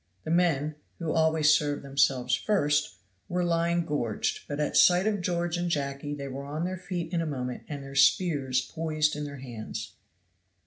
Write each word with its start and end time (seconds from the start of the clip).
The 0.23 0.31
men, 0.31 0.77
who 0.97 1.11
always 1.13 1.53
serve 1.53 1.83
themselves 1.83 2.33
first, 2.33 2.95
were 3.29 3.43
lying 3.43 3.85
gorged 3.85 4.47
but 4.47 4.59
at 4.59 4.75
sight 4.75 5.05
of 5.05 5.21
George 5.21 5.57
and 5.57 5.69
Jacky 5.69 6.15
they 6.15 6.27
were 6.27 6.43
on 6.47 6.65
their 6.65 6.79
feet 6.79 7.13
in 7.13 7.21
a 7.21 7.27
moment 7.27 7.65
and 7.69 7.83
their 7.83 7.93
spears 7.93 8.61
poised 8.61 9.15
in 9.15 9.25
their 9.25 9.37
hands. 9.37 9.93